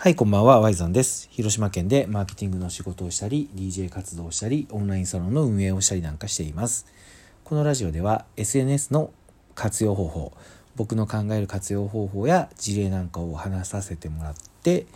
[0.00, 1.26] はい、こんばんは、ワイザンです。
[1.32, 6.86] 広島県でマーケティングの仕事をしたり、DJ 活動をしたり、オンラインサロンの運営をしたりなんかしています。
[7.42, 9.10] このラジオでは SNS の
[9.56, 10.32] 活用方法、
[10.76, 14.86] 僕の考える活用方法や事例なんかを話させてもらって、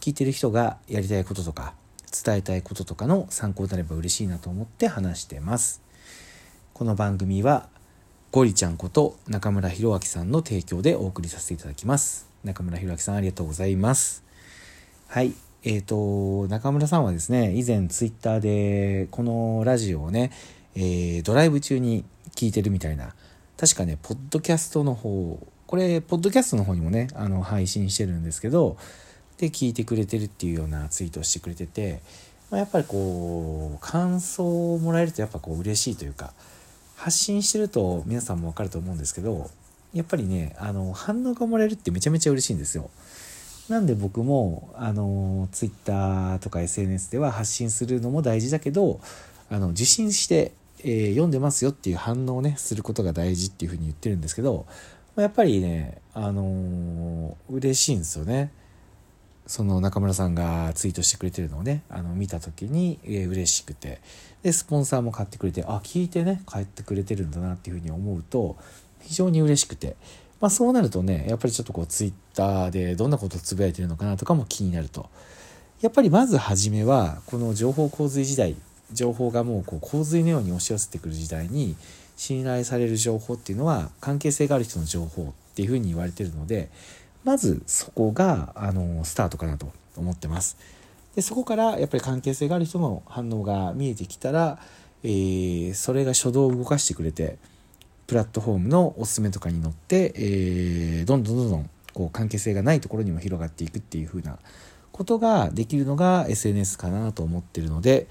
[0.00, 1.74] 聞いてる人がやりたいこととか、
[2.24, 5.82] 伝えたいこととかの参考になれば嬉しいなと思って話してます。
[6.72, 7.68] この番組は、
[8.30, 12.28] ゴリちゃんこと中村弘明さんの提供でお送りさせていただきます。
[12.44, 14.22] 中村弘明さんありがとうございます。
[15.12, 15.34] はい。
[15.62, 20.30] えっ、と、中村さんはですね、以前ツイッターでこのラジオをね、
[20.74, 23.14] えードライブ中に聞いてるみたいな、
[23.58, 28.78] 確かね、ポッドキャストの方、これ、ポッドキャストの方にもね、あの、配信してるんですけど、
[29.36, 32.00] で、聞いてくれてるっていうようなツイートをしてくれてて、
[32.50, 36.32] まあ、やっぱりこう、感想をもらえるとやっぱこう嬉しいというか、
[36.96, 39.50] 発信してると皆さんもわかると思うんですけど、
[39.92, 42.88] やっぱりね、あの、反応がもらえるってめちゃめちゃ嬉しいんですよ。
[43.68, 49.00] なんで僕もあのツイッターとか SNS では発信するのも大事だけど
[49.50, 54.66] あの受信して、えー読んでますよっていう反応をねすることが大事っていうふうに言ってるんですけど
[55.16, 58.50] やっぱりねあの嬉しいんですよね。
[59.46, 64.00] その中村さんがツイートしてくれてるのをねあの見た時に、えー嬉しくて
[64.42, 68.56] でスポンサーも買ってくれてあ聞いてね帰ってくれてるんだなっていうふうに思うと
[69.00, 69.96] 非常に嬉しくて
[70.42, 75.08] まあ、そうなるとねやっぱりちょっとこうツイッターでどんなことをつぶやいてるのかなとかも気になると
[75.80, 78.56] やっぱりまず初めはこの情報洪水時代
[78.92, 81.76] 情報がもうこう洪水のように押し寄せてくる時代に
[82.16, 86.70] 信頼される情報っていうのは関係性がある人の情報っていうふうに言われてるので
[87.22, 90.56] まずそこがあのスタートかなと思ってます。
[91.14, 94.58] でそこからやっぱり関係性がある人の反応が見えてきたら、
[95.04, 97.38] えーそれが初動を動かしてくれて
[98.06, 104.38] プラットフォームのおすすめとかに乗って、えーどんどんどんどんこう関係性がないところにも広がっていくっていう風な
[104.92, 108.06] ことができるのが SNS かなと思ってるので、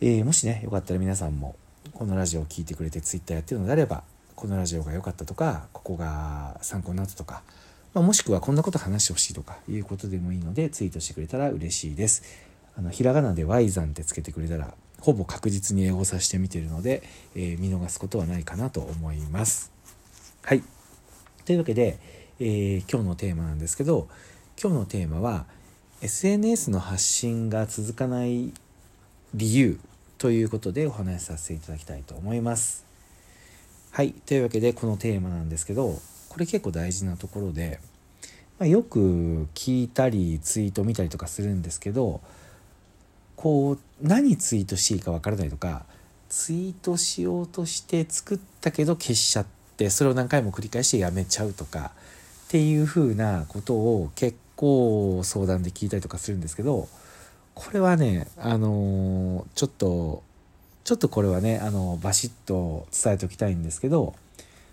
[0.00, 1.56] えーもしねよかったら皆さんも
[1.92, 4.02] このラジオを聞いてくれて Twitter やってるのであれば
[4.34, 7.42] このラジオが良かったとかここが参考になったとか、
[7.94, 12.22] まあ、もしくはこんなこと話してほしいとかいうことでもいいのでツイートしてくれたら嬉しいです。
[12.76, 17.02] あのひらがなで Y 山ってつけてくれたらほぼ確実に英語させてみてるので、
[17.34, 19.70] えー見逃すことはないかなと思います。
[20.42, 20.62] はい。
[21.44, 21.98] というわけで、
[22.40, 24.08] えー今日のテーマなんですけど
[24.58, 25.44] 今日のテーマは
[26.00, 28.54] SNS の発信が続かない
[29.34, 29.78] 理由
[30.16, 32.86] ということでお話しさせていただきたいと思います。
[33.90, 34.12] はい。
[34.12, 36.00] というわけでこのテーマなんですけど
[36.30, 37.78] これ結構大事なところで、
[38.58, 42.22] まあ、よく聞いたりツイート見たりとかするんですけど
[43.44, 45.84] こう何ツイートしていいかわからないとか
[46.30, 49.46] ツイートしようとして作ったけど消しちゃっ
[49.76, 51.92] てそれを何回も繰り返してやめちゃうとか
[52.46, 56.88] っていうふうなことを結構相談で聞いたりとかするんですけど
[57.52, 60.22] これはねあのちょっと
[60.84, 64.14] ちょっとこれはねあのバシッと伝えておきたいんですけど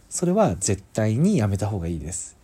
[0.10, 2.38] それは絶対にやめた方がいいです。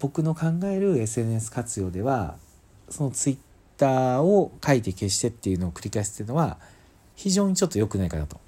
[0.00, 2.36] 僕の考える SNS 活用では
[2.88, 3.38] そのツイッ
[3.76, 6.58] ターを書いて消してっていうのを繰り返すっていうのは
[7.14, 8.40] 非常にちょっと良くないかなと。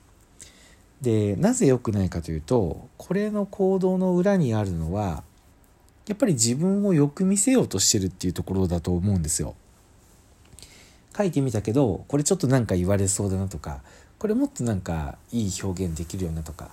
[1.00, 5.22] でなぜ良くないかというとこれの行動の裏にあるのは
[6.08, 9.54] やっぱり自分をよく見せようとしてるっていうところだと思うんですよ。
[11.16, 13.80] 書いてみたけどこれちょっとなんか言われそうだなとか
[14.18, 16.70] これもっとなんかいい表現できるようなとか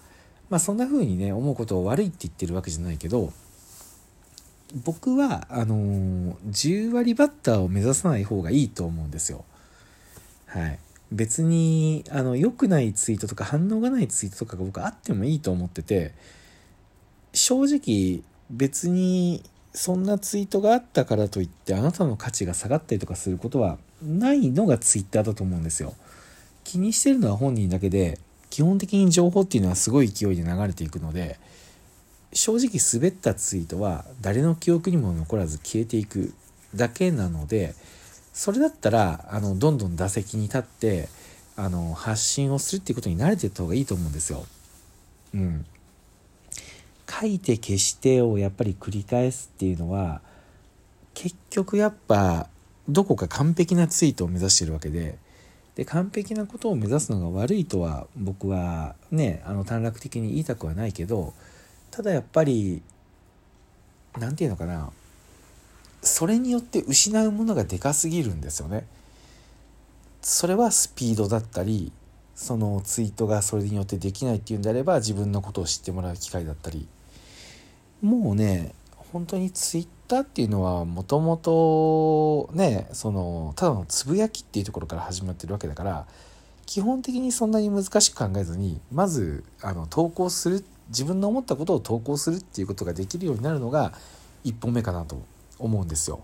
[0.50, 3.34] まあそんな風にね思うことを悪いって言ってるわけじゃないけど
[4.76, 9.46] 僕はあのー10割バッターを目指さない方がいいと思うんですよ。
[10.48, 10.80] はい。
[11.12, 16.14] 別にあの良くないツイートとか反応がないツイートとかが僕あってもいいと思ってて
[17.32, 19.44] 正直別に
[19.74, 25.94] そんなツイートがあったからといってあなたの価値が下がったりとかすることはないのがツイッターだと思うんですよ。
[26.64, 28.20] 気にしてるのは本人だけで
[28.50, 31.40] 基本的に情報っていうのはすごい勢いで流れていくので
[32.34, 36.34] 正直滑ったツイートは誰の記憶にも残らず消えていく
[36.76, 37.76] だけなので
[38.34, 41.10] それだったらあのどんどん打席に立って
[41.56, 44.46] あの発信をするっていうことに慣れていった方がいいと思うんですよ。
[45.34, 45.66] うん。
[47.10, 50.22] 書いて消してをやっぱり繰り返すっていうのは
[51.14, 52.50] 結局やっぱ
[52.90, 55.18] どこか完璧なツイートを目指してるわけで
[55.76, 61.34] で完璧なことを目指すのが悪いとは僕はねあの短絡的に言いたくはないけど
[61.92, 62.82] ただやっぱり
[64.18, 64.92] 何て言うのかな
[66.02, 68.86] それによって失うものがでかすぎるんですよね。
[70.22, 71.92] それはスピードだったり
[72.36, 76.88] そのツイートがそれによってできないっていうんであれば自分のことを知ってもらう機会だったり
[78.02, 78.74] もうね
[79.14, 86.08] 本当にツイッターっていうのはもともとねそのただのつぶやきっていうところから始まってるわけだから
[86.66, 93.94] 基本的にそんなに難しく考えずにまずあの投稿する自分の思ったことを投稿するっていうことができるようになるのが
[94.44, 95.22] 一本目かなと
[95.60, 96.24] 思うんですよ。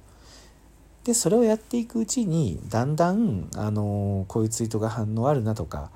[1.03, 5.89] でそれをやっていくうちにだんだん、あのこういうツイートが反応あるなとか、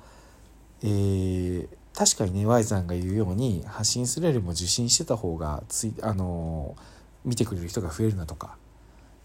[0.82, 6.74] えー、確かにね Y さんが言うように発信するよりも受信してた方がつい、あの
[7.24, 8.56] 見てくれる人が増えるなとか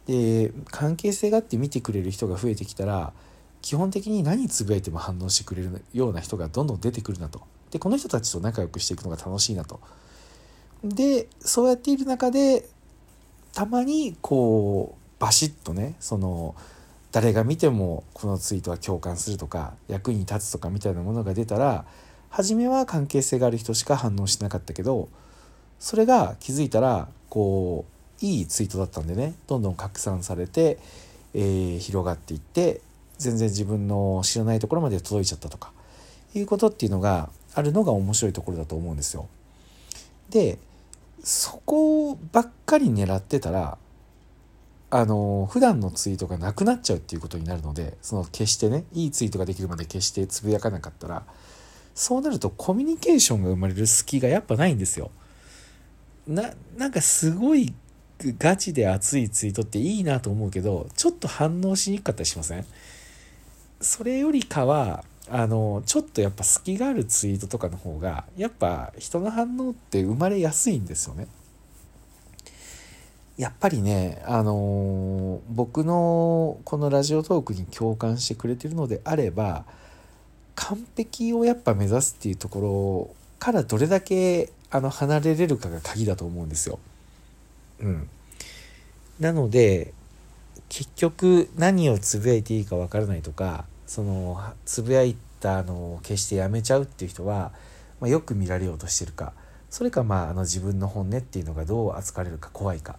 [0.06, 3.14] で関係性があって見てくれる人が増えてきたら
[3.62, 7.42] 基本的に何つぶやいても反応してくれるような人がどんどん出てくるなと。
[7.72, 9.80] でこの人たちと仲良くしていくのが楽しいなと。
[10.84, 12.68] でそうやっている中で
[13.54, 16.56] たまにこうバシッとねその
[17.12, 21.86] 誰が見てもこのツイートは共感するとか役に立つとかみたいなものが出たら
[22.30, 25.10] 初めは関係性がある人しか反応しなかったけど
[25.80, 27.86] それが気づいたらこ
[28.22, 30.80] ういいツイートだったんでねどんどん拡散されて、
[31.34, 32.82] えー、広がっていって
[33.22, 35.72] 全然自分の知らないところまで届いちゃったとか
[36.34, 39.28] いうことっていうのがあるのが面白いところだと思うんですよ。
[40.30, 40.58] で
[41.24, 43.78] そこばっかり狙ってたら
[44.90, 51.24] あの普段のツイートがなくなっちゃうっていうことになるのでその決してねいいツイートができるまで決してつぶやかなかったら
[51.94, 55.12] そうなるとコミュニケーションが生まれる隙がやっぱないんですよ。
[56.28, 57.74] ななんかすごい
[58.38, 62.66] ガチで熱いツイートっていいなと思うけどちょっと反応しにくかったりしません？
[63.82, 71.28] それよりかはあのちょっとやっぱ隙があるツイートとかの方がやっぱ人の反応って生まれやすいんですよね。
[73.38, 79.66] やっぱりね、あの僕のこのラジオトークに共感してくれてるのであれば
[80.54, 86.78] 完璧をやっぱ目指すっていうところからどれだけあの離れれるかが鍵だと思うんですよ。
[87.80, 88.10] うん、
[89.20, 89.94] なので
[90.70, 97.52] 結局何をつぶやいていいかわからないとかそのつぶやいたのを決してやめちゃうっていう人は、
[98.00, 99.34] まあ、よく見られようとしてるか。
[99.70, 102.96] それかまああの自分の本音っていうのがどう扱われるか怖いか、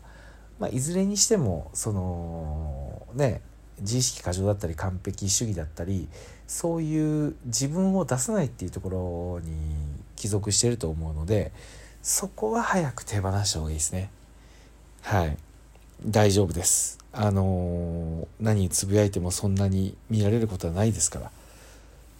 [0.58, 3.40] まあ、いずれにしてもそのね
[3.80, 6.08] 自意識過剰だったり完璧主義だったり
[6.46, 9.50] そういう自分を出さないっていうところに
[10.16, 11.52] 帰属してると思うので
[12.02, 14.10] そこは早く手放した方がいいですね。
[15.00, 15.38] はい。
[16.04, 16.98] 大丈夫です。
[17.12, 17.42] あの
[18.42, 21.30] 何つぶやいてもそんなに見られることはないですから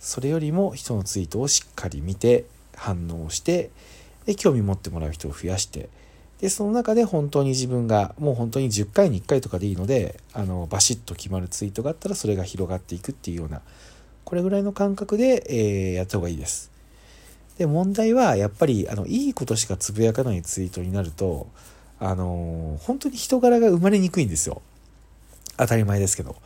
[0.01, 2.45] それよりも人のツイートをしっかり見て
[2.77, 3.71] 反応して
[4.25, 5.89] で興味持ってもらう人を増やして
[6.41, 13.61] でその中で本当に自分がもう本当に10回に1回とかでいいのであのバシッと決まるツイートがあったらそれが広がっていくっていうような
[14.25, 16.71] これぐらいの感覚で、えー、やった方がいいです。
[17.59, 21.49] で問題はやっぱりあのいいことしかつぶやかないツイートになると
[22.01, 24.63] あの本当に人柄が生まれにくいんですよ。
[25.57, 26.37] 当たり前ですけど。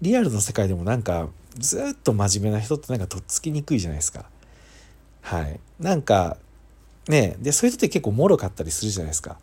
[0.00, 1.28] リアルの世界でもなんか
[1.58, 4.24] ずっと真面目な人ってなんかとっつきにくいじゃないですか。
[5.22, 5.60] はい。
[5.78, 6.36] なんか
[7.08, 9.36] ねでそういう人って結構もろかったりするじゃないですか。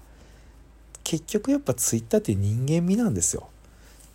[1.04, 3.50] 結局やっぱツイッターって人間味なんですよ。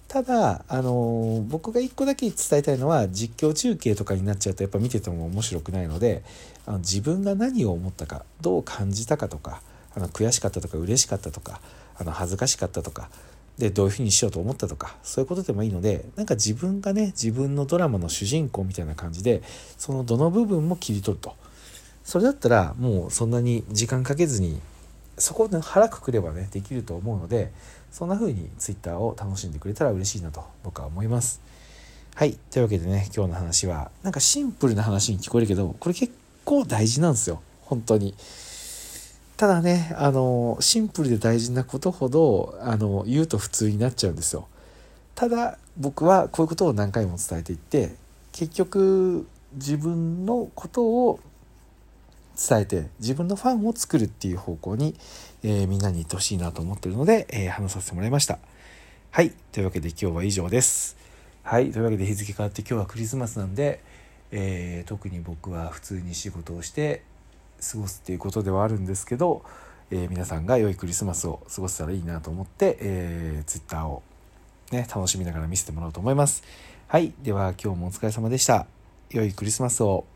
[0.08, 6.22] ただ、あの僕が一個だけ伝えたいのは実況中継とかになっちゃうとやっぱ見てても面白くないので
[6.66, 9.62] あの自分が何を思ったかどう感じたかとか
[9.94, 11.62] あの悔しかったとか嬉しかったとか
[11.96, 13.08] あの恥ずかしかったとか
[13.58, 19.42] でどういうふうにしようと思ったとかそういうことでもいいのでなんか自分がね自分のドラマの主人公みたいな感じで
[19.78, 21.36] そのどの部分も切り取ると。
[22.04, 24.60] それだったらもうそんなに時間かけずに
[25.18, 27.52] そこで腹くくればねできると思うので
[27.92, 31.40] そんな風に Twitter を楽しんでくれたら嬉しいなと僕は思います。
[32.14, 32.36] はい。
[32.50, 36.12] というわけでね今日の話はなんかシンプルな話に聞こえるけどこれ結
[36.44, 37.40] 構大事なんですよ。
[37.60, 38.14] 本当に。
[39.42, 44.46] ただねあのシンプルで大事なことほどあの言うと普通になっちゃうんですよ。
[45.16, 47.96] ただ僕はこういうことを何回も伝えていって
[48.30, 51.18] 結局自分のことを
[52.38, 54.94] 伝えて自分のファンを作るっていう方向に、
[55.42, 58.38] えー、みんなに行ってほしいなと思ってるので、えー、話させてもらいました。
[59.10, 59.32] はい。
[59.50, 60.96] というわけで今日は以上です。
[61.42, 61.72] はい。
[61.72, 63.80] というわけで日付変わって今日はクリスマスなんで、
[64.30, 67.02] えー、特に僕は普通に仕事をして
[67.70, 69.42] 過ごすっていうことではあるんですけど、
[69.90, 74.02] えー、皆さんが良いクリスマスを過ごせたらいいなと思って、えー、Twitter を
[74.72, 76.42] ね、楽しみながら見せてもらおうと思います。
[76.88, 77.12] はい。
[77.22, 78.66] では今日もお疲れ様でした。
[79.10, 80.11] 良いクリスマスを。